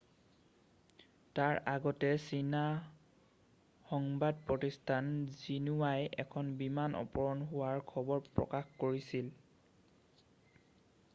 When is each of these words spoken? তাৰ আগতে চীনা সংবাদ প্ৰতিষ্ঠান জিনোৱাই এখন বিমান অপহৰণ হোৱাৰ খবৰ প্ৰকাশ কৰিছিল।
তাৰ 1.39 1.57
আগতে 1.71 2.07
চীনা 2.21 2.61
সংবাদ 3.89 4.39
প্ৰতিষ্ঠান 4.47 5.11
জিনোৱাই 5.43 6.09
এখন 6.25 6.49
বিমান 6.63 6.95
অপহৰণ 7.01 7.43
হোৱাৰ 7.53 7.83
খবৰ 7.93 8.25
প্ৰকাশ 8.39 8.71
কৰিছিল। 8.85 9.29